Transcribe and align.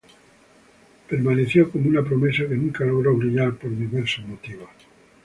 Permaneció 1.07 1.69
como 1.69 1.87
una 1.87 2.03
promesa 2.03 2.47
que 2.47 2.55
nunca 2.55 2.83
logró 2.83 3.15
brillar 3.15 3.53
por 3.57 3.69
diversos 3.69 4.25
motivos. 4.25 4.69